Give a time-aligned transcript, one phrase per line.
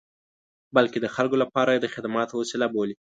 [0.75, 2.95] بلکې د خلکو لپاره یې د خدماتو وسیله بولي.